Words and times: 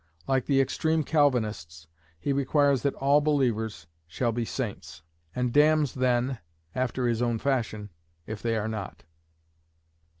Like 0.27 0.47
the 0.47 0.59
extreme 0.59 1.03
Calvinists, 1.03 1.85
he 2.19 2.33
requires 2.33 2.81
that 2.81 2.95
all 2.95 3.21
believers 3.21 3.85
shall 4.07 4.31
be 4.31 4.45
saints, 4.45 5.03
and 5.35 5.53
damns 5.53 5.93
then 5.93 6.39
(after 6.73 7.05
his 7.05 7.21
own 7.21 7.37
fashion) 7.37 7.91
if 8.25 8.41
they 8.41 8.55
are 8.57 8.67
not. 8.67 9.03